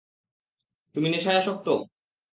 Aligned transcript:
তুমি 0.95 1.07
নেশায় 1.09 1.37
আসক্ত? 1.37 1.67